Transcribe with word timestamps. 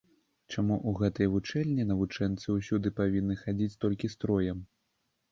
Чаму 0.53 0.75
ў 0.75 0.99
гэтай 0.99 1.27
вучэльні 1.33 1.83
навучэнцы 1.89 2.55
ўсюды 2.55 2.93
павінны 2.99 3.35
хадзіць 3.43 3.77
толькі 3.85 4.09
строем? 4.15 4.65